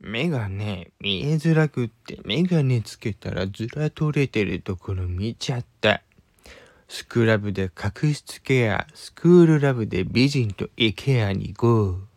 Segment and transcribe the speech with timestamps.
[0.00, 6.02] 目がね、見えづらくって、メガネつけたらずら取れてるところ見ちゃった。
[6.88, 12.15] スクラブで角質ケア、スクールラブで美人とイケアに行こう。